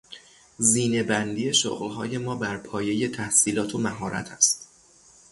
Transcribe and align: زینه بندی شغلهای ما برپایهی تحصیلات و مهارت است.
زینه 0.57 1.03
بندی 1.03 1.53
شغلهای 1.53 2.17
ما 2.17 2.35
برپایهی 2.35 3.07
تحصیلات 3.07 3.75
و 3.75 3.77
مهارت 3.77 4.31
است. 4.31 4.67